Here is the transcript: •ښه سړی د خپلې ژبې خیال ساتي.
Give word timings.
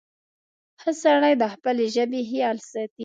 •ښه 0.81 0.91
سړی 1.03 1.33
د 1.41 1.43
خپلې 1.53 1.85
ژبې 1.95 2.21
خیال 2.29 2.57
ساتي. 2.69 2.99